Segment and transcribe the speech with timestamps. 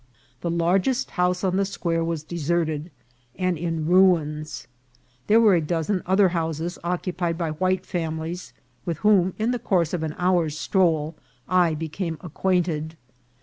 [0.39, 2.89] The largest house on the square was deserted
[3.35, 4.65] and in ruins.
[5.27, 8.51] There were a dozen other houses occupied by white families,
[8.83, 11.15] with whom, in the course of an hour's stroll,
[11.47, 12.97] I became acquainted.